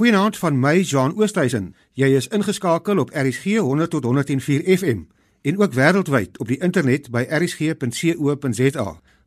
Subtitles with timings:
[0.00, 1.74] Goeienaand van my Jean Oosthuizen.
[1.92, 5.02] Jy is ingeskakel op RSG 100 tot 104 FM
[5.42, 8.86] en ook wêreldwyd op die internet by rsg.co.za.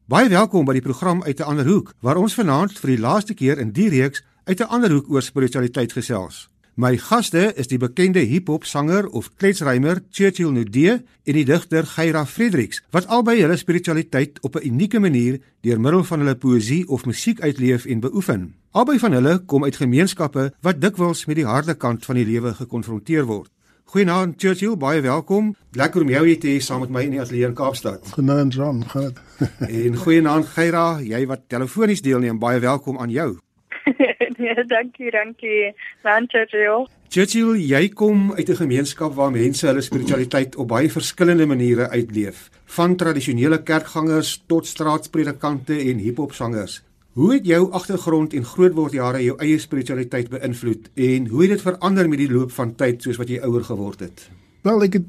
[0.10, 3.34] Baie welkom by die program uit 'n ander hoek waar ons vanaand vir die laaste
[3.34, 6.50] keer in die reeks uit 'n ander hoek oor spiritualiteit gesels.
[6.74, 12.24] My gaste is die bekende hip-hop sanger of kletsrymer Churchill Nudee en die digter Geira
[12.26, 17.06] Fredericks wat albei hulle spiritualiteit op 'n unieke manier deur middel van hulle poësie of
[17.06, 18.56] musiek uitleef en beoefen.
[18.72, 22.54] Albei van hulle kom uit gemeenskappe wat dikwels met die harde kant van die lewe
[22.54, 23.52] gekonfronteer word.
[23.86, 25.56] Goeienaand Churchill, baie welkom.
[25.72, 28.02] Lekker om jou hier te hê saam met my in die ateljee in Kaapstad.
[28.12, 29.14] Goeienaand Ron, gaan.
[29.60, 33.38] en goeienaand Geira, jy wat telefonies deelneem, baie welkom aan jou.
[34.44, 35.74] nee, dankie, dankie.
[36.04, 36.86] Dankie jou.
[37.14, 42.50] Churchill, jy kom uit 'n gemeenskap waar mense hulle spiritualiteit op baie verskillende maniere uitleef,
[42.66, 46.82] van tradisionele kerkgangers tot straatspredikante en hiphopsangers.
[47.14, 52.10] Hoe het jou agtergrond en grootwordjare jou eie spiritualiteit beïnvloed en hoe het dit verander
[52.10, 54.30] met die loop van tyd soos wat jy ouer geword het?
[54.64, 55.08] Wel, ek het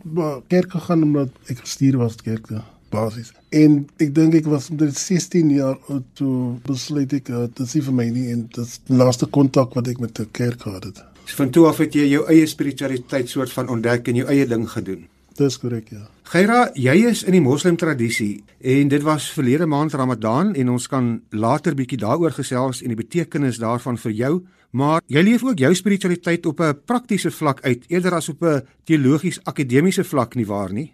[0.49, 2.61] kerk gegaan omdat ek gestuur was kerk toe
[2.95, 3.33] basis.
[3.55, 7.89] En ek dink ek was omtrent 16 jaar oud toe besluit ek uh, dit is
[7.89, 10.89] vir my nie en dit is die laaste kontak wat ek met die kerk gehad
[10.91, 11.03] het.
[11.25, 14.47] So van toe af het jy jou eie spiritualiteit soort van ontdek en jou eie
[14.47, 15.07] ding gedoen.
[15.35, 16.05] Dis korrek, ja.
[16.31, 20.87] Geira, jy is in die moslim tradisie en dit was verlede maand Ramadan en ons
[20.89, 24.35] kan later bietjie daaroor gesels en die betekenis daarvan vir jou,
[24.79, 28.63] maar jy leef ook jou spiritualiteit op 'n praktiese vlak uit eerder as op 'n
[28.85, 30.93] teologies akademiese vlak nie waar nie?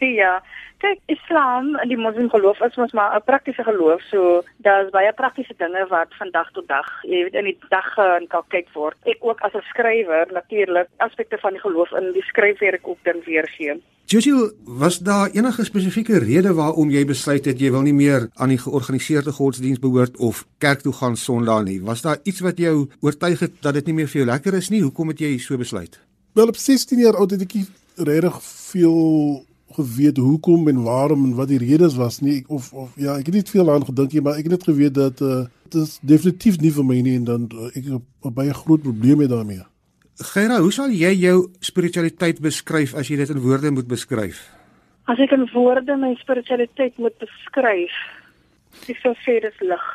[0.00, 0.42] Ja,
[0.78, 5.12] kyk, Islam en die moslim geloof is mos maar 'n praktiese geloof, so daar's baie
[5.12, 8.96] praktiese dinge wat van dag tot dag, jy weet in die dag in kyk word.
[9.04, 13.20] Ek ook as 'n skrywer natuurlik aspekte van die geloof in die skryfwerk ook dan
[13.24, 13.80] weergee.
[14.06, 18.48] Jojo, was daar enige spesifieke rede waarom jy besluit het jy wil nie meer aan
[18.52, 21.80] die georganiseerde godsdiens behoort of kerk toe gaan Sondag nie?
[21.82, 24.68] Was daar iets wat jou oortuig het dat dit nie meer vir jou lekker is
[24.68, 24.82] nie?
[24.82, 26.00] Hoekom het jy so besluit?
[26.34, 27.56] Wel op 16 jaar oud het ek
[27.96, 33.18] regtig veel geweet hoekom en waarom en wat die redes was nie of of ja
[33.18, 35.82] ek het nie veel aan gedink nie maar ek het net geweet dat uh, dit
[35.82, 39.64] is definitief nie vir my nie en dan uh, ek het baie groot probleme daarmee.
[40.14, 44.44] Gera, hoe sal jy jou spiritualiteit beskryf as jy dit in woorde moet beskryf?
[45.10, 47.96] As ek in woorde my spiritualiteit moet beskryf,
[48.86, 49.88] ek sou sê dit is lig.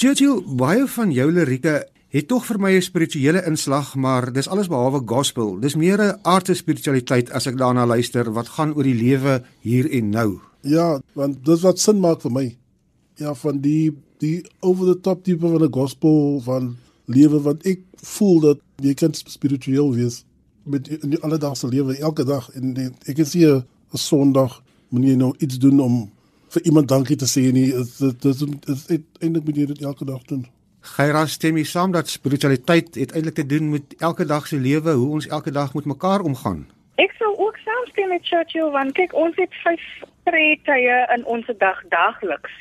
[0.00, 1.80] Jojo, baie van jou lirieke
[2.14, 5.58] het tog vir my 'n spirituele inslag, maar dis alles behalwe gospel.
[5.60, 9.90] Dis meer 'n aardse spiritualiteit as ek daarna luister wat gaan oor die lewe hier
[9.90, 10.40] en nou.
[10.60, 12.56] Ja, want dis wat sin maak vir my.
[13.16, 17.80] Ja, van die die over the top tipe van 'n gospel van lewe wat ek
[17.94, 20.24] voel dat jy kan spiritueel wees
[20.62, 25.04] met in die alledaagse lewe elke dag en die, ek is hier 'n Sondag moet
[25.04, 26.10] jy nou iets doen om
[26.48, 27.72] vir iemand dankie te sê nie.
[27.98, 28.86] Dit is
[29.18, 30.46] eintlik moet jy dit elke dag doen.
[30.84, 35.12] Geira stem jy saam dat spiritualiteit eintlik te doen met elke dag se lewe, hoe
[35.16, 36.66] ons elke dag met mekaar omgaan?
[37.00, 39.86] Ek sou ook saamstem met Churchill want kyk ons het vyf
[40.68, 42.52] tye in ons dag daagliks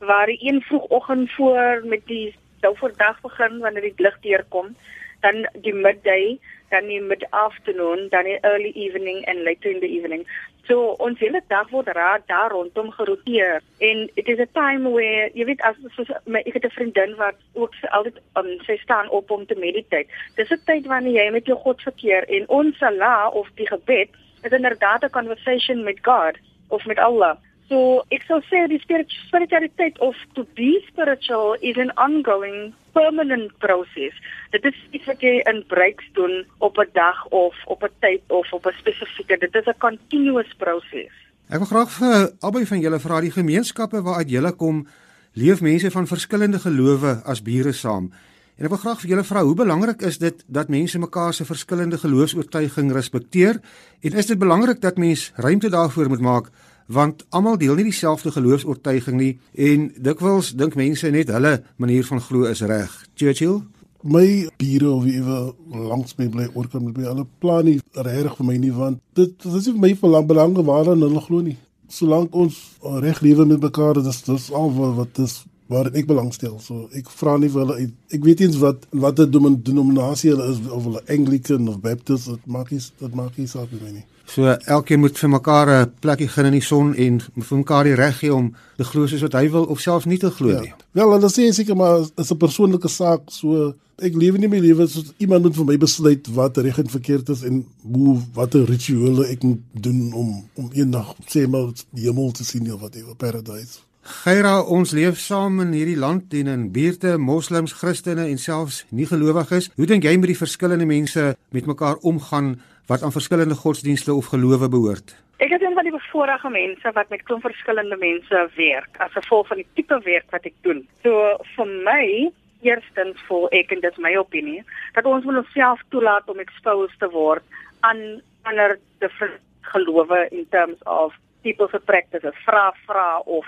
[0.00, 2.32] waar die een vroegoggend voor met die
[2.80, 4.72] voor dag begin wanneer die lig deurkom,
[5.20, 6.38] dan die midday,
[6.72, 10.26] dan die mid-afternoon, dan die early evening en later in the evening.
[10.68, 15.28] So ons hele dag word raad daar rondom geroteer en it is a time where
[15.38, 19.08] jy weet as soos my ek het 'n vriendin wat ook altyd um, sy staan
[19.10, 20.10] op om te meditate.
[20.34, 24.10] Dis 'n tyd wanneer jy met jou God verkeer en ons sala of die gebed
[24.42, 26.34] is inderdaad 'n conversation met God
[26.68, 27.36] of met Allah.
[27.68, 28.82] So ek sou sê die
[29.26, 34.16] spiritualiteit of to be spiritual is an ongoing permanent proses.
[34.54, 38.22] Dit is iets wat jy in breaks doen op 'n dag of op 'n tyd
[38.28, 39.36] of op 'n spesifieke.
[39.38, 41.12] Dit is 'n continuous proses.
[41.48, 44.86] Ek wil graag vir albei van julle vra die gemeenskappe waaruit julle kom,
[45.32, 48.12] leef mense van verskillende gelowe as bure saam.
[48.56, 51.44] En ek wil graag vir julle vra, hoe belangrik is dit dat mense mekaar se
[51.44, 53.60] verskillende geloofs-oortuiging respekteer
[54.00, 56.48] en is dit belangrik dat mens ruimte daarvoor moet maak
[56.86, 62.20] want almal deel nie dieselfde geloofs-oortuiging nie en dikwels dink mense net hulle manier van
[62.20, 62.92] glo is reg.
[63.14, 63.62] Churchill
[64.06, 65.54] my bure of ewe
[65.90, 69.02] langs my bly oor kan met my hulle plan nie reg vir my nie want
[69.18, 71.56] dit dit is vir my belang waar hulle glo nie.
[71.88, 72.56] Solank ons
[73.02, 76.58] reg lewe met mekaar dis dis al wat, wat is waar ek belangstel.
[76.62, 80.84] So ek vra nie vir hulle ek weet nie wat watter denominasie hulle is of
[80.86, 84.06] hulle Anglican of Baptist dit maak nie dit maak nie saak vir my nie.
[84.26, 87.94] So elkeen moet vir mekaar 'n plekkie gee in die son en vir mekaar die
[87.94, 90.60] reg gee om te glo soos wat hy wil of selfs nie te glo ja.
[90.60, 90.74] nie.
[90.92, 93.22] Wel, hulle sê seker maar is 'n persoonlike saak.
[93.30, 96.90] So ek lewe nie my lewe soos iemand moet vir my besluit wat reg en
[96.90, 102.04] verkeerd is en hoe watter rituele ek moet doen om om eendag sê maar die
[102.04, 103.80] hemel te sien of wat die paradise.
[104.06, 109.06] Geira, ons leef saam in hierdie land en in buurte moslems, Christene en selfs nie
[109.06, 109.70] gelowiges.
[109.74, 112.54] Hoe dink jy met die verskillende mense met mekaar omgaan
[112.86, 115.14] wat aan verskillende godsdienste of gelowe behoort?
[115.42, 119.46] Ek is een van die bevoorregte mense wat met klomp verskillende mense werk as gevolg
[119.50, 120.86] van die tipe werk wat ek doen.
[121.02, 122.32] So vir my
[122.64, 124.62] Eerstens voel ek en dit is my opinie
[124.96, 127.44] dat ons moet onsself toelaat om exposed te word
[127.86, 128.00] aan
[128.48, 129.36] ander different
[129.72, 133.46] gelowe in terms of people's practices, vra vra of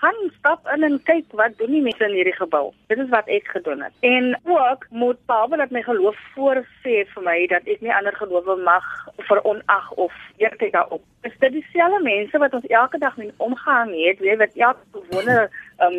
[0.00, 2.72] gaan stap in en kyk wat doen die mense in hierdie gebou.
[2.92, 3.94] Dit is wat ek gedoen het.
[4.00, 8.56] En ook moet Paul dat my geloof voorsê vir my dat ek nie ander gelowe
[8.64, 8.86] mag
[9.28, 11.02] veronag of eertek daarop.
[11.22, 15.38] Is dit dieselfde mense wat ons elke dag mee omgaan het, weet wat elke gewone
[15.80, 15.98] um,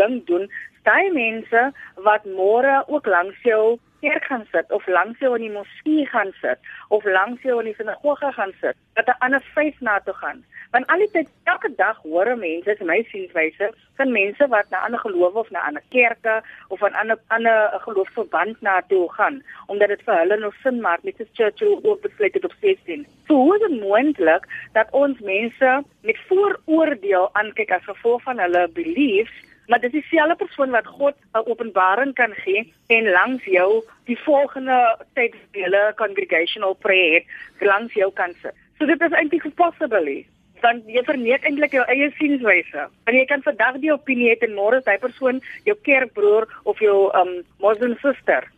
[0.00, 0.48] ding doen,
[0.88, 1.68] daai mense
[2.08, 6.32] wat môre ook langs jou kerk gaan sit of langs jou in die moskee gaan
[6.40, 6.58] sit
[6.88, 10.44] of langs jou in die sinagoge gaan sit, dat 'n ander vyf na toe gaan.
[10.70, 14.82] Want al die tyd elke dag hoor mense, is my sienwyse, van mense wat na
[14.84, 19.88] ander gelowe of na ander kerke of van ander ander geloofsverband na toe gaan, omdat
[19.88, 23.06] dit vir hulle nog sin maak met die church of besluit het op 16.
[23.26, 28.68] So hoe is dit moontlik dat ons mense met vooroordeel aankyk as gevolg van hulle
[28.68, 33.84] beliefs maar dit is dieselfde persoon wat God 'n openbaring kan gee en langs jou
[34.04, 37.22] die volgende tyd hele congregational prayer
[37.60, 38.54] langs jou kan sit.
[38.78, 40.24] So dit is eintlik possible.
[40.60, 42.88] Dan jy verneek eintlik jou eie sienwyse.
[43.04, 46.78] En jy kan vandag die opinie hê en môre is hy persoon jou kerkbroer of
[46.78, 48.48] jou um moslim suster.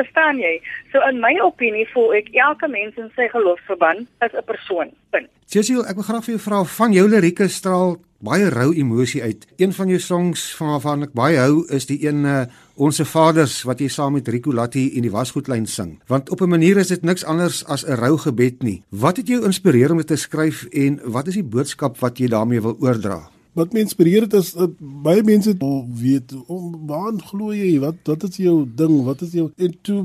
[0.00, 0.54] Verstaan jy?
[0.92, 4.88] So in my opinie voel ek elke mens in sy geloofsverband is 'n persoon.
[5.10, 5.28] Punt.
[5.46, 9.46] Cecil, ek wil graag vir jou vra van jou lirieke straal baie rou emosie uit.
[9.56, 12.44] Een van jou songs van waarvan ek baie hou is die een uh,
[12.76, 15.98] Onse Vaders wat jy saam met Rico Latti in die wasgoedlyn sing.
[16.06, 18.82] Want op 'n manier is dit niks anders as 'n rou gebed nie.
[18.88, 22.28] Wat het jou inspireer om dit te skryf en wat is die boodskap wat jy
[22.28, 23.28] daarmee wil oordra?
[23.58, 25.56] Wat my inspireer het is uh, baie mense
[25.98, 27.78] weet om waar glo jy?
[27.82, 29.00] Wat wat is jou ding?
[29.04, 29.98] Wat is jou en toe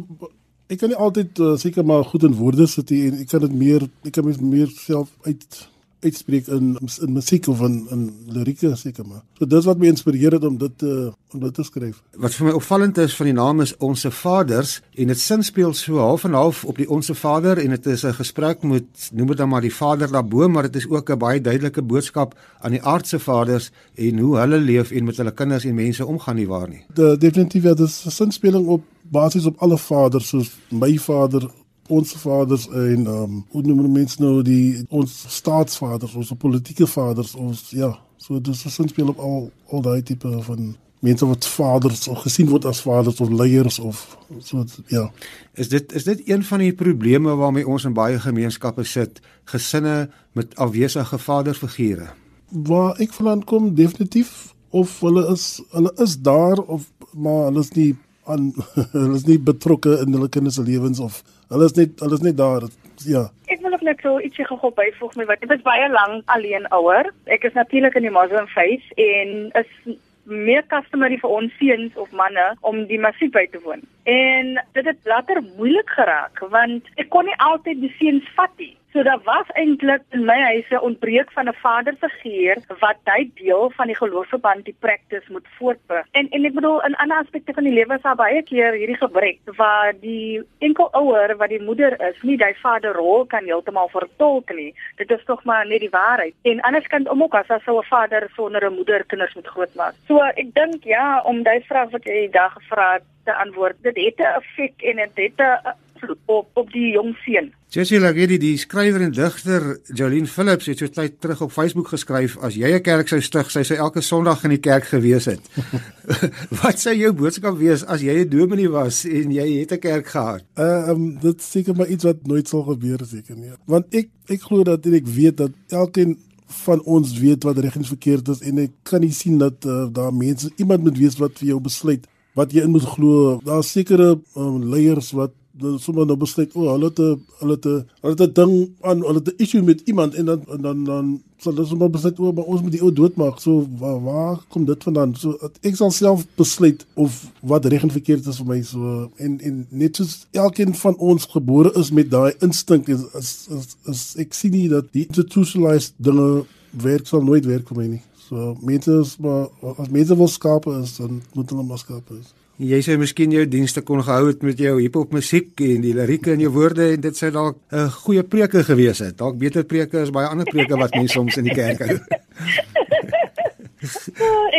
[0.72, 3.44] ek kan nie altyd uh, seker maar goed in woorde sit nie en ek kan
[3.46, 5.60] dit meer ek kan meer self uit
[6.06, 9.24] uitspreek in in musiek of in in lirieke seker maar.
[9.40, 12.02] So dis wat my inspireer het om dit te om dit te skryf.
[12.22, 15.74] Wat vir my opvallend is van die naam is Onse Vaders en dit sin speel
[15.74, 19.28] so half en half op die Onse Vader en dit is 'n gesprek met noem
[19.28, 22.72] dit dan maar die Vader daarbo maar dit is ook 'n baie duidelike boodskap aan
[22.72, 26.48] die aardse vaders en hoe hulle leef en met hulle kinders en mense omgaan nie
[26.48, 26.84] waar nie.
[26.94, 31.50] De, definitief ja, dis 'n sinspeling op basies op alle vaders soos my vader
[31.88, 37.70] ons vaders en um, hoe noem mense nou die ons staatsvaders, ons politieke vaders, ons
[37.70, 42.22] ja, so dis 'n sinspel op al al daai tipe van mense wat vaders of
[42.26, 45.12] gesien word as vaders of leiers of so ja.
[45.54, 50.10] Is dit is dit een van die probleme waarmee ons in baie gemeenskappe sit, gesinne
[50.32, 52.10] met afwesige vaderfigure?
[52.50, 57.72] Waar ek vandaan kom definitief of hulle is hulle is daar of maar hulle is
[57.78, 57.96] nie
[58.32, 58.52] aan
[58.96, 61.22] hulle is nie betrokke in hulle kinders se lewens of
[61.54, 62.66] hulle is net hulle is net daar
[63.06, 63.28] ja.
[63.52, 67.12] Ek wil net so ietsie gou byvoeg met wat ek is baie lank alleen ouer.
[67.30, 72.10] Ek is natuurlik in die muslim faith en is meer customary vir ons seuns of
[72.18, 73.84] manne om die musiek by te woon.
[74.10, 78.74] En dit het later moeilik geraak want ek kon nie altyd die seuns vat nie
[78.96, 83.88] So daar was eintlik in my huise ontbreek van 'n vaderfiguur wat hy deel van
[83.88, 86.06] die geloofsverband die practice moet voortbring.
[86.12, 88.98] En en ek bedoel in ander aspekte van die lewe is daar baie keer hierdie
[88.98, 94.54] gebrek waar die enkel ouer wat die moeder is, nie daai vaderrol kan heeltemal vertolk
[94.54, 94.74] nie.
[94.96, 96.34] Dit is tog maar net die waarheid.
[96.42, 99.94] En anders kan om ook as sou 'n vader sonder 'n moeder kinders moet grootmaak.
[100.08, 103.96] So ek dink ja, om daai vraag wat jy daag gevra het te antwoord, dit
[103.96, 105.85] het 'n effek en dit het 'n
[106.26, 107.52] op op die jong seun.
[107.76, 112.38] Jessie Lagedi, die skrywer en digter Jolene Phillips het so tyd terug op Facebook geskryf
[112.38, 115.42] as jy 'n kerk sou stig, sy sou elke Sondag in die kerk gewees het.
[116.62, 120.08] Wat sou jou boodskap wees as jy 'n dominee was en jy het 'n kerk
[120.08, 120.44] gehad?
[120.58, 123.52] Uh um dit seker maar iets wat nooit sal gebeur seker nie.
[123.66, 127.86] Want ek ek glo dat ek weet dat elkeen van ons weet wat reg en
[127.86, 131.40] verkeerd is en ek kan nie sien dat uh, daar mense iemand moet wees wat
[131.40, 133.40] vir jou besluit wat jy in moet glo.
[133.48, 137.56] Daar's sekere um, leiers wat dan sommer nou besluit o, oh, hulle het 'n hulle
[137.56, 140.42] het 'n hulle het 'n ding aan hulle het 'n issue met iemand en dan
[140.48, 143.40] en dan dan sal hulle sommer besluit o, oh, maar ons moet die ou doodmaak.
[143.40, 145.16] So waar, waar kom dit vandaan?
[145.16, 149.40] So ek sal self besluit of wat reg en verkeerd is vir my so en
[149.42, 154.16] en net soos elkeen van ons gebore is met daai instink is is, is is
[154.16, 158.02] ek sien nie dat die institutionalized dinge werk sal nooit werk vir my nie.
[158.30, 159.48] So mense is maar
[159.78, 162.34] as mense wil skape is dan moet hulle maar skape is.
[162.56, 166.32] Jy sê miskien jou dienste kon gehou het met jou hiphop musiek en die lirieke
[166.32, 169.18] in jou woorde en dit sou dalk 'n goeie preke gewees het.
[169.18, 172.00] Dalk beter preke as baie ander preke wat mense soms in die kerk hou.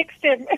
[0.01, 0.45] ek stem.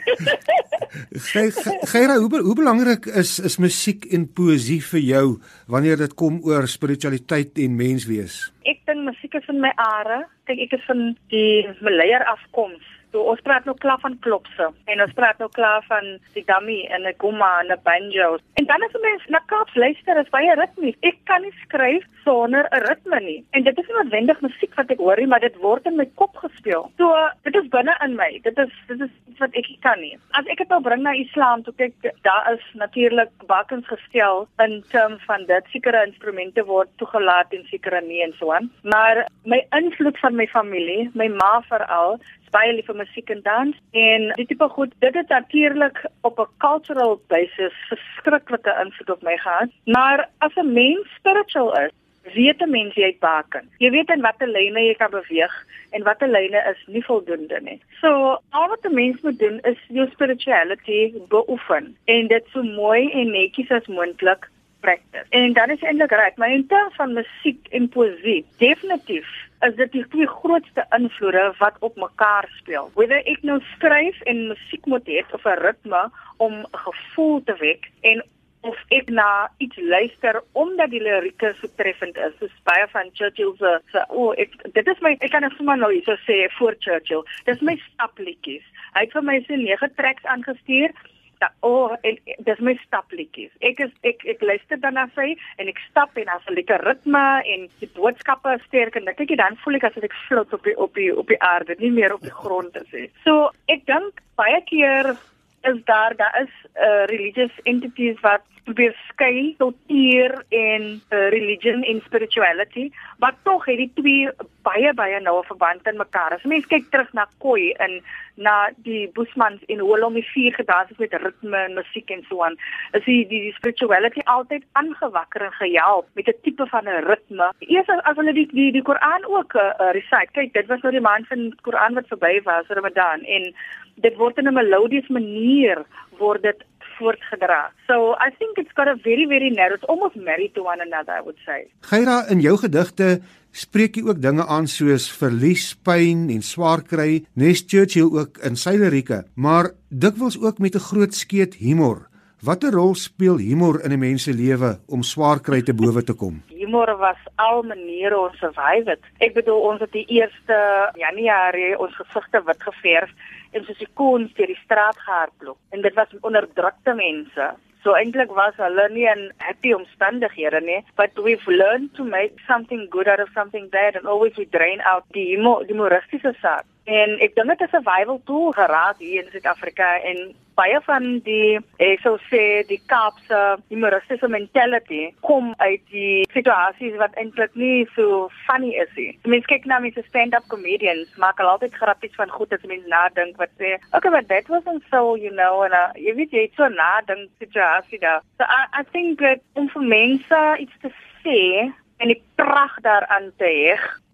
[1.93, 6.67] Geira, hoe hoe belangrik is is musiek en poësie vir jou wanneer dit kom oor
[6.67, 8.51] spiritualiteit en menswees?
[8.65, 10.27] Ek dink musiek is in my are.
[10.51, 12.98] Kyk, ek is van die Malayer afkoms.
[13.13, 16.81] So ons praat nou klaar van klopse en ons praat nou klaar van die dummy
[16.93, 18.39] en 'n gomma en 'n banjo.
[18.59, 20.97] En dan as mens na Kaaps luister, is baie ritmies.
[21.03, 23.45] Ek kan nie skryf sonder 'n ritme nie.
[23.53, 26.09] En dit is nie noodwendig musiek wat ek hoor nie, maar dit word in my
[26.15, 26.91] kop gespeel.
[26.99, 28.41] So dit is binne in my.
[28.43, 30.19] Dit is dit is iets wat ek kan nie.
[30.31, 34.85] As ek dit nou bring na Islam, toe kyk daar is natuurlik bakens gestel in
[34.91, 38.71] terme van dit sekere instrumente word toegelaat en sekere nie en so aan.
[38.83, 42.19] Maar my invloed van my familie, my ma veral,
[42.51, 46.53] baie lief vir musiek en dans en die tipe goed dit het natuurlik op 'n
[46.59, 49.71] cultural basis verskriklike invloed op my gehad.
[49.85, 51.93] Maar as 'n mens spiritual is
[52.35, 53.69] weet 'n mens jy baken.
[53.79, 55.55] Jy weet in watter lyne jy kan beweeg
[55.91, 57.81] en watter lyne is nie voldoende nie.
[58.01, 58.09] So
[58.51, 63.31] al wat 'n mens moet doen is jou spirituality beoefen en dit so mooi en
[63.31, 64.49] netjies as moontlik
[64.81, 69.29] practice en dan is eintlik reg maar in terme van musiek en poësie definitief
[69.67, 72.91] is dit die twee grootste invloede wat op mekaar speel.
[72.95, 76.03] Whether ek nou skryf en musiek moet hê of 'n ritme
[76.37, 78.23] om 'n gevoel te wek en
[78.61, 82.35] of ek na iets luister omdat die lirieke so treffend is.
[82.39, 85.55] So baie van Churchill se se o, oh, ek dit is my ek kan net
[85.57, 87.25] sommer nou hierso sê voor Churchill.
[87.45, 88.67] Dis my stapliedjies.
[88.95, 90.91] Hy het vir my se nege tracks aangestuur
[91.39, 93.53] da, oh, en dis my stapliedjies.
[93.65, 96.85] Ek is ek ek luister dan na sy en ek stap en as 'n lekker
[96.87, 100.65] ritme en die boodskappe is sterk en kyk dan voel ek as ek float op
[100.65, 103.09] die op die op die aarde, nie meer op die grond te sê.
[103.25, 105.17] So ek dink baie keer
[105.63, 112.01] is daar daar is uh, religious entities wat probeer skei eer en uh, religion en
[112.05, 114.31] spirituality, maar tog het die twee
[114.63, 116.35] baie baie nou 'n verband in mekaar.
[116.37, 118.03] As mens kyk terug na Koi en
[118.37, 122.11] na die Boesmans en hoe hulle om die vuur gedans het met ritme en musiek
[122.11, 122.57] en so aan,
[122.93, 127.53] is die die, die spirituality altyd aangewakker en gehelp met 'n tipe van 'n ritme.
[127.59, 130.33] Eers as, as hulle die die die Koran ook uh, recite.
[130.33, 133.55] Kyk, dit was nou die maand van Koran wat verby was, Ramadan en
[134.01, 135.85] dit word in 'n melodiese manier
[136.19, 136.65] word dit
[136.99, 137.71] voortgedra.
[137.87, 141.15] So I think it's got a very very narrow it's almost married to one another
[141.19, 141.71] I would say.
[141.81, 143.21] Geira in jou gedigte
[143.53, 148.57] spreek jy ook dinge aan soos verlies, pyn en swaar kry, nes Churchill ook in
[148.57, 152.08] sy lirieke, maar dikwels ook met 'n groot skeet humor.
[152.47, 156.15] Watter rol speel humor in 'n mens se lewe om swaar kry te bowe te
[156.15, 156.35] kom?
[156.47, 159.03] Humor was al maniere om survive it.
[159.19, 160.59] Ek bedoel ons het die eerste
[160.95, 163.11] Januarie ons gesigte wit geverf
[163.51, 167.47] en soos die koens deur die straat gehardloop en dit was onderdrukte mense.
[167.83, 172.87] So eintlik was hulle nie in happy omstandighede nie, but we've learned to make something
[172.91, 176.65] good out of something bad and always we drain out die humor, die humoristiese saak.
[176.89, 181.05] En ek dink dit is 'n survival tool geraak hier in Suid-Afrika en baie van
[181.27, 187.87] die ek sou sê die Kaapse humoristiese mentality kom uit die situasies wat eintlik nie
[187.95, 189.13] so funny is nie.
[189.35, 193.53] Mense kyk na mense stand-up comedians, maak altyd grappies van goed as mense nadink wat
[193.59, 196.69] sê, "Okay, but that wasn't so, you know," en uh, jy weet jy het so
[196.69, 198.23] nadink situasie daar.
[198.39, 200.91] So I, I think that om vir mense iets te
[201.23, 203.51] sê en die krag daaraan te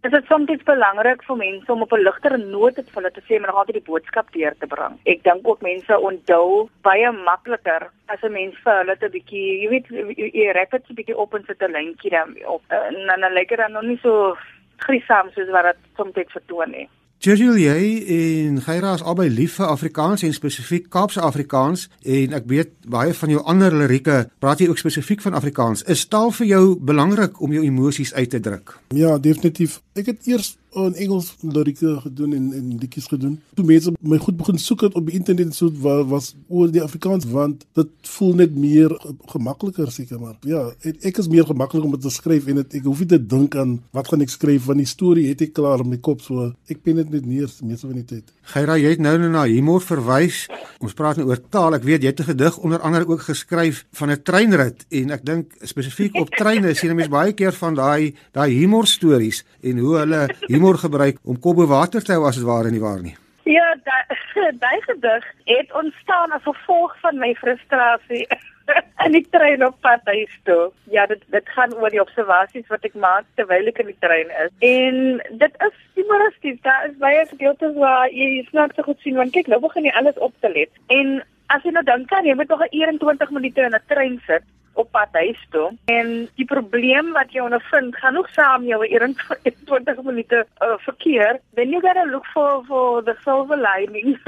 [0.04, 3.22] hê Dit is soms belangrik vir mense om op 'n ligter noot te hulle te
[3.28, 4.98] sê maar altyd die boodskap deur te bring.
[5.06, 9.68] Ek dink ook mense onthou baie makliker as 'n mens vir hulle 'n bietjie, jy
[9.68, 9.86] weet,
[10.34, 12.62] jy rap dit 'n bietjie op en sit 'n lyntjie dan op.
[12.68, 14.36] En dan lyk dit dan nog nie so
[14.76, 16.88] griesaam soos wat dit soms vertoon nie.
[17.24, 22.44] Churchill jy en Geira is albei lief vir Afrikaans en spesifiek Kaapse Afrikaans en ek
[22.50, 25.86] weet baie van jou ander lirieke praat jy ook spesifiek van Afrikaans.
[25.88, 28.74] Is taal vir jou belangrik om jou emosies uit te druk?
[28.92, 29.78] Ja, definitief.
[29.96, 33.40] Ek het eers in Engels lirieke gedoen en en liedjies gedoen.
[33.54, 36.70] Toe mense my goed begin soek het op die internet en so was, was oor
[36.70, 38.94] die Afrikaans want dit voel net meer
[39.32, 40.36] gemakliker seker maar.
[40.40, 43.20] Ja, ek is meer gemaklik om dit te skryf en het, ek hoef nie te
[43.20, 46.22] dink aan wat gaan ek skryf want die storie het ek klaar in my kop
[46.24, 48.32] so ek pen dit net neer meeste van die tyd.
[48.54, 50.44] Geira, jy het nou nou na humor verwys.
[50.84, 51.76] Ons praat nou oor taal.
[51.78, 55.24] Ek weet jy het 'n gedig onder andere ook geskryf van 'n treinrit en ek
[55.24, 59.78] dink spesifiek op treine sien 'n mens baie keer van daai daai humor stories en
[59.78, 62.80] hoe hulle humor humor gebruik om kop bo water te hou as dit ware nie
[62.80, 63.12] waar nie.
[63.44, 68.24] Ja, daai gedig het ontstaan as gevolg van my frustrasie
[69.04, 70.70] in die trein op pad huis toe.
[70.94, 74.32] Ja, dit dit gaan oor die observasies wat ek maak terwyl ek in die trein
[74.46, 74.54] is.
[74.70, 76.56] En dit is humoristies.
[76.64, 79.92] Daar is baie gedeeltes waar jy snaak so goed sien want kyk, nou begin jy
[80.00, 80.72] alles op te let.
[80.88, 81.18] En
[81.52, 84.90] as jy nou dink aan jy moet nog 21 minute in 'n trein sit op
[84.90, 85.72] pad huis toe.
[85.84, 91.40] En die probleem wat jy ondervind, gaan nog saam jou 21 minute uh, verkeer.
[91.54, 94.18] Then you got to look for for the silver lining.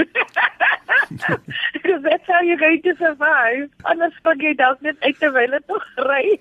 [1.72, 3.68] Because that's how you're going to survive.
[3.82, 6.38] Anders pak jy dalk net uit terwyl dit nog ry.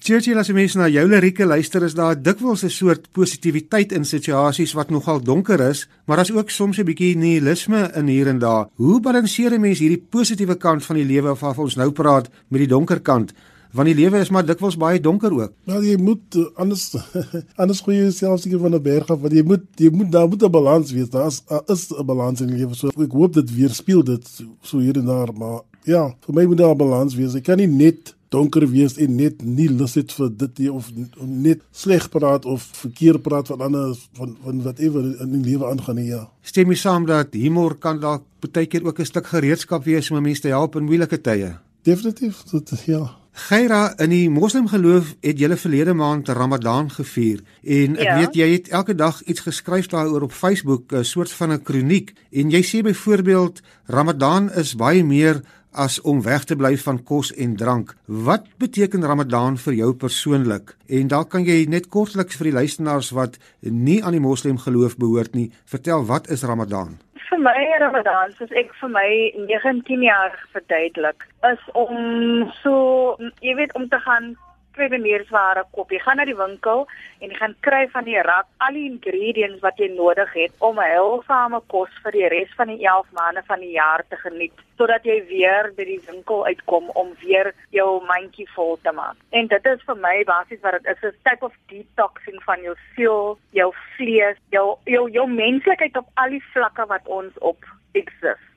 [0.00, 4.04] Churchill as jy mens na jou lirieke luister is daar dikwels 'n soort positiwiteit in
[4.04, 8.38] situasies wat nogal donker is, maar daar's ook soms 'n bietjie nihilisme in hier en
[8.38, 8.68] daar.
[8.74, 12.28] Hoe balanseer 'n mens hierdie positiewe kant van die lewe of of ons nou praat
[12.48, 13.32] met die donker kant?
[13.72, 15.52] Want die lewe is maar dikwels baie donker ook.
[15.64, 16.96] Wel jy moet uh, anders
[17.62, 20.42] anders goeie jouself seker van 'n berg af want jy moet jy moet daar moet
[20.42, 21.10] 'n balans wees.
[21.10, 22.74] Daar is 'n balans in die lewe.
[22.74, 26.44] So ek hoop dit weer speel dit so hier en daar, maar ja, vir my
[26.44, 27.34] moet daar 'n balans wees.
[27.34, 30.90] Ek kan nie net donker wees en net nie lus het vir dit nie of
[31.18, 35.98] net sleg praat of verkeerd praat van ander van van whatever in die lewe aangaan
[35.98, 36.28] nie ja.
[36.42, 40.22] Stem jy saam dat humor kan dalk baie keer ook 'n stuk gereedskap wees om
[40.22, 41.58] mense te help in moeilike tye?
[41.82, 43.20] Definitief, dit ja.
[43.32, 48.16] Geira, in die moslimgeloof het julle verlede maand Ramadan gevier en ek ja.
[48.18, 52.12] weet jy het elke dag iets geskryf daaroor op Facebook, 'n soort van 'n kroniek
[52.30, 57.30] en jy sê byvoorbeeld Ramadan is baie meer as om weg te bly van kos
[57.34, 57.94] en drank.
[58.06, 60.74] Wat beteken Ramadan vir jou persoonlik?
[60.88, 64.96] En dalk kan jy net kortliks vir die luisteraars wat nie aan die moslim geloof
[64.96, 66.98] behoort nie, vertel wat is Ramadan?
[67.30, 69.08] Vir my Ramadan, soos ek vir my
[69.46, 74.34] 19 jaar verduidelik, is om so, jy weet, om te gaan
[74.74, 75.90] twee meneersware koop.
[75.90, 76.86] Jy gaan na die winkel
[77.20, 80.78] en jy gaan kry van die rak al die ingredients wat jy nodig het om
[80.78, 84.52] 'n heilsame kos vir die res van die 11 maande van die jaar te geniet,
[84.78, 89.16] sodat jy weer by die winkel uitkom om weer jou mandjie vol te maak.
[89.30, 92.76] En dit is vir my basies wat dit is, 'n type of detoxing van jou
[92.94, 98.49] siel, jou vlees, jou jou jou menslikheid op al die vlakke wat ons op exist.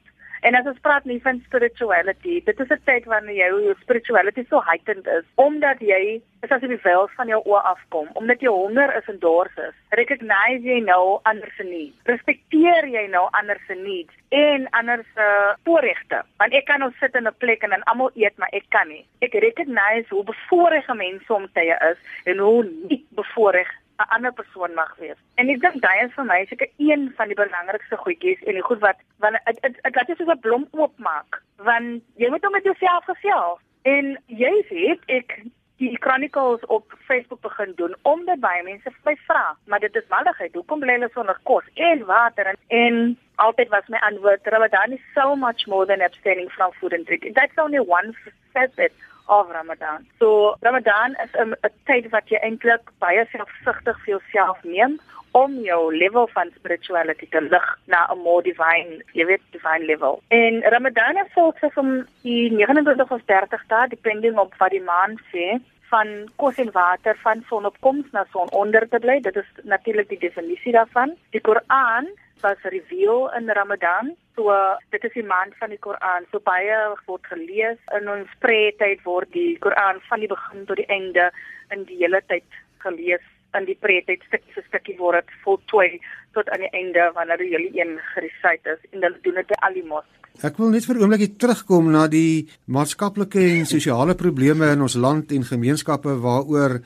[0.43, 4.59] En as ons praat nie van spirituality, dit is 'n tyd wanneer jou, spirituality so
[4.61, 8.95] heightened is omdat jy is as die vels van jou oë afkom, omdat jy honger
[8.97, 9.75] is en dors is.
[9.89, 11.95] Recognize jy nou ander se needs.
[12.03, 15.27] Respekteer jy nou ander se needs en ander se
[15.63, 16.23] voorregte.
[16.37, 18.87] Want ek kan nou sit in 'n plek en dan almal eet, maar ek kan
[18.87, 19.05] nie.
[19.21, 24.73] Ek recognize hoe bevoorregte mense soms tye is en hoe nie bevoorregte 'n ander persoon
[24.73, 25.19] mag wees.
[25.35, 28.67] En ek dink daai is vir my seker een van die belangrikste goedjies en die
[28.69, 32.51] goed wat want dit dit laat jou soos 'n blom oopmaak, want jy moet hom
[32.51, 33.59] met jouself gesels.
[33.83, 35.43] En jy sê ek
[35.77, 40.53] die chronicles op Facebook begin doen omdat baie mense my vra, maar dit is malligheid.
[40.53, 45.05] Hoekom bly hulle sonder kos en water en en altyd was my antwoord, Ramadan is
[45.13, 47.33] so much more than abstaining from food and drink.
[47.33, 48.15] That's only one
[48.53, 48.93] facet
[49.27, 50.05] of Ramadan.
[50.19, 51.55] So Ramadan is 'n
[51.85, 54.99] tyd wat jy eintlik baie selfsugtig vir jouself neem
[55.33, 60.21] om jou level van spirituality te lig na 'n more divine, jy weet, divine level.
[60.27, 65.17] En Ramadan is so van die 29 of 30 dae depending op wat die maan
[65.31, 65.59] sê
[65.93, 69.19] van kos en water van sonopkoms na sononder te bly.
[69.21, 71.13] Dit is natuurlik die definisie daarvan.
[71.35, 72.09] Die Koran
[72.41, 74.15] was reveal in Ramadan.
[74.35, 74.55] So
[74.95, 76.25] dit is die maand van die Koran.
[76.31, 80.89] So baie word gelees in ons preetyd word die Koran van die begin tot die
[80.97, 81.29] einde
[81.75, 85.89] in die hele tyd gelees in die preetyd stukkie vir stukkie word dit voltooi
[86.33, 89.61] tot aan die einde wanneer die hele een gerecite is en dan doen dit by
[89.61, 90.22] al die mosques.
[90.41, 94.95] Ek wil net vir 'n oomblik terugkom na die maatskaplike en sosiale probleme in ons
[94.95, 96.81] land en gemeenskappe waaroor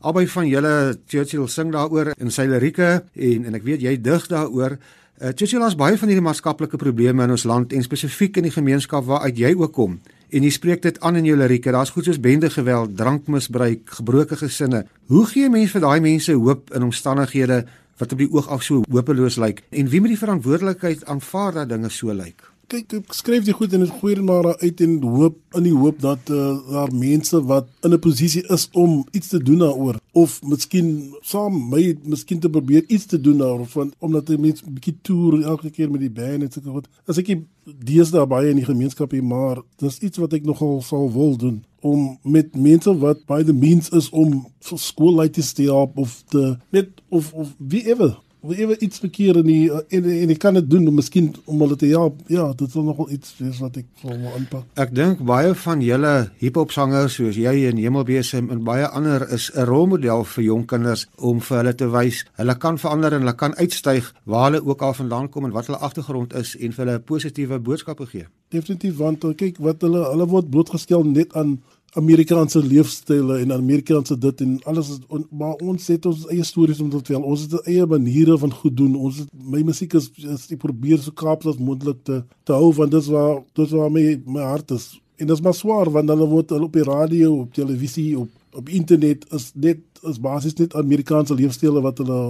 [0.00, 4.26] albei van julle Churchill sing daaroor in sy lirieke en en ek weet jy dig
[4.28, 4.78] daaroor.
[5.20, 8.54] Uh, Churchill het baie van hierdie maatskaplike probleme in ons land en spesifiek in die
[8.54, 9.98] gemeenskap waaruit jy ook kom.
[10.30, 11.72] En jy spreek dit aan in jou lirieke.
[11.72, 14.86] Daar's goed soos bende geweld, drankmisbruik, gebroke gesinne.
[15.06, 17.66] Hoe gee mense vir daai mense hoop in omstandighede
[17.98, 19.64] wat op die oog af so hopeloos lyk?
[19.70, 22.49] En wie moet die verantwoordelikheid aanvaar dat dinge so lyk?
[22.70, 25.98] Kyk ek skryf dit goed en dit gooi maar uit en hoop in die hoop
[26.02, 30.40] dat uh, daar mense wat in 'n posisie is om iets te doen daaroor of
[30.42, 34.96] miskien saam my miskien te probeer iets te doen daaroor van omdat die mense bietjie
[35.02, 36.88] toer elke keer met die band en so goed.
[37.06, 40.82] As ek dies daar baie in die gemeenskap hier maar dis iets wat ek nogal
[40.82, 45.98] sal wil doen om met mense wat by the means is om skoolleiers te help
[45.98, 50.32] of te net of of wie wil ewe iets verkeer in die eh, en en
[50.34, 52.20] ek kan dit doen om miskien om hulle te help.
[52.32, 54.64] Ja, dit sal nogal iets wees wat ek sal moet aanpak.
[54.80, 59.50] Ek dink baie van julle hiphop sangers soos jy en Hemelbesem en baie ander is
[59.54, 63.36] 'n rolmodel vir jong kinders om vir hulle te wys hulle kan verander en hulle
[63.36, 66.86] kan uitstyg waar hulle ook al vandaan kom en wat hulle agtergrond is en vir
[66.86, 68.26] hulle positiewe boodskappe gee.
[68.48, 71.60] Definitief want eh, kyk wat hulle hulle word blootgestel net aan
[71.98, 76.80] Amerikaanse leefstyle en Amerikaanse dit en alles is on, maar ons het ons eie stories
[76.80, 77.22] om te vertel.
[77.22, 78.94] Ons het eie maniere van goed doen.
[78.94, 82.72] Ons het, my musiek is, is ek probeer so Kaaps as moontlik te te hou
[82.78, 85.54] want dit is waar dit is waar my my hart is En dit is maar
[85.54, 89.78] swaar want hulle word hulle op die radio, op televisie, op op internet is net
[90.02, 92.20] is basies net Amerikaanse leefstyle wat hulle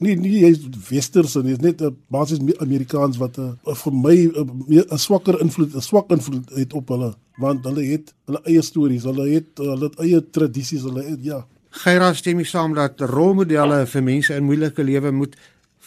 [0.00, 4.98] nie nie jy's westers en jy's net 'n basies Amerikaans wat 'n vir my 'n
[4.98, 9.28] swakker invloed 'n swak invloed het op hulle want hulle het hulle eie stories, hulle
[9.28, 11.44] het hulle het eie tradisies, hulle het ja.
[11.84, 15.36] Geyra stem mee saam dat rolmodelle vir mense in moeilike lewe moet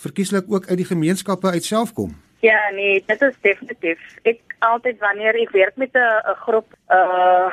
[0.06, 2.16] verkieslik ook uit die gemeenskappe uit self kom.
[2.44, 4.00] Ja, nee, dit is definitief.
[4.28, 7.50] Ek altyd wanneer ek werk met 'n groep uh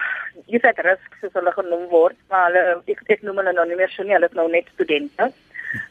[0.46, 3.76] youth at risk soos hulle genoem word, maar hulle ek, ek noem hulle nou nie
[3.76, 5.32] meer so nie, hulle is nou net studente.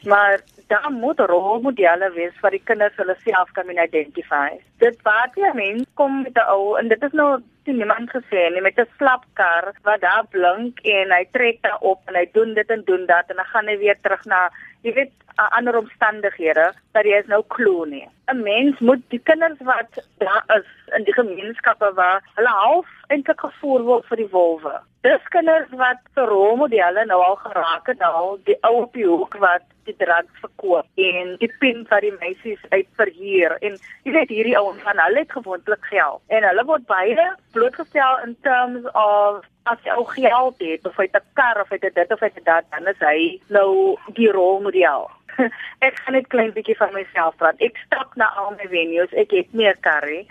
[0.04, 4.50] Maar daar moet rolmodelle wees vir die kinders hulle self kan identify.
[4.84, 8.62] Dit wat jy mens kom met 'n ou en dit is nou niemand gesê nie
[8.62, 12.70] met 'n slapkar wat daar blink en hy trek daar op en hy doen dit
[12.70, 14.50] en doen dat en dan gaan hy weer terug na
[14.82, 18.08] jy weet ander omstandighede dat jy is nou kloon nie.
[18.32, 23.40] 'n Mens moet die kinders wat daar is in die gemeenskappe waar hulle half eintlik
[23.40, 24.76] gevoer word vir die wolwe.
[25.02, 29.38] Dis kinders wat se rolmodelle nou al geraak het nou die ou op die hoek
[29.42, 34.34] wat die drugs verkoop en die pin vir die meisies uit verhuur en jy weet
[34.36, 36.22] hierdie ouens van hulle het gewoonlik geld.
[36.28, 41.10] En hulle word beide blootgestel in terms of as jy ou geld het of jy
[41.14, 45.10] 'n kar of jy dit of jy dit dan is hy nou die rolmodel
[45.88, 47.60] ek gaan net klein bietjie van myself praat.
[47.64, 49.14] Ek stap na al my venues.
[49.18, 50.24] Ek het meer karry.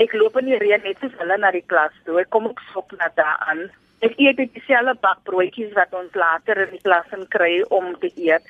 [0.00, 2.20] Ek loop in die reën net soos hulle na die klas toe.
[2.22, 3.66] Ek kom ook sop na daan.
[4.04, 8.46] Ek eet dieselfde bakbroodjies wat ons later in die klas in kry om te eet.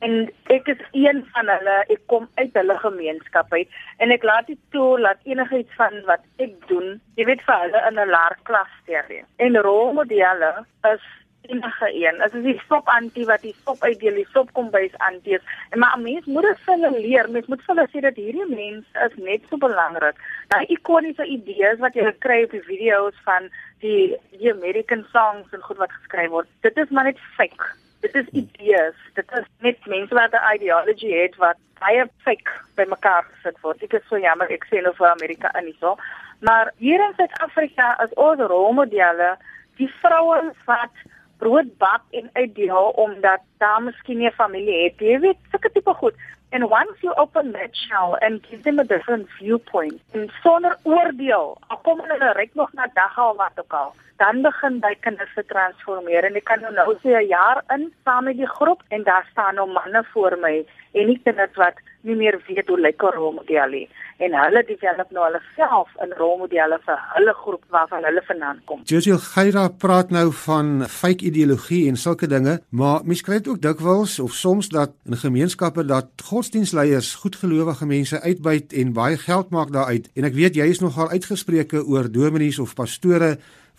[0.00, 1.76] En ek is een van hulle.
[1.90, 6.22] Ek kom uit hulle gemeenskap uit en ek laat dit toe dat enigiets van wat
[6.42, 9.10] ek doen, jy weet vir hulle in 'n laer klas steur.
[9.36, 10.52] En rolmodelle
[10.92, 11.04] is
[11.42, 12.20] enige een.
[12.22, 15.38] As jy die stop antie wat die stop uitdeel, die stop kom bys antie.
[15.70, 17.30] En maar 'n mens moet dit vir hulle leer.
[17.30, 20.16] Mens moet vir hulle sê dat hierdie mense is net so belangrik.
[20.48, 25.62] Daai ikoniese idees wat jy kry op die video's van die die American songs en
[25.62, 26.48] goed wat geskryf word.
[26.60, 27.64] Dit is maar net fake.
[28.00, 28.94] Dit is idees.
[29.14, 33.82] Dit is net mense wat 'n ideology het wat baie fake bymekaar gesit word.
[33.82, 35.96] Ek is so jammer ek sê nou vir Amerika en so.
[36.40, 39.36] Maar hier in Suid-Afrika is ons rolmodelle
[39.76, 40.92] die vrouens wat
[41.38, 44.98] brood bak en uitdeel omdat daar miskien 'n familie het.
[44.98, 46.14] Jy weet, sulke tipe goed.
[46.50, 51.58] And once you open that shell and give them a different viewpoint, en sonder oordeel,
[51.68, 55.34] al kom hulle reg nog na dag al wat ook al, dan begin by kinders
[55.34, 58.82] se transformeer en ek kan nou nou sê 'n jaar in saam met die groep
[58.88, 60.54] en daar staan nou manne voor my
[60.92, 63.88] en nie kinders wat nie meer weet hoe lyk 'n rolmodel nie
[64.24, 68.82] en hulle develop nou hulle self in rolmodelle vir hulle groep waarvan hulle vandaan kom.
[68.90, 73.62] Jojo Geira praat nou van fake ideologie en sulke dinge, maar mens kry dit ook
[73.62, 79.72] dikwels of soms dat in gemeenskappe dat godsdienstleiers goedgelowige mense uitbuit en baie geld maak
[79.74, 80.04] daaruit.
[80.14, 83.32] En ek weet jy is nogal uitgespreke oor dominees of pastore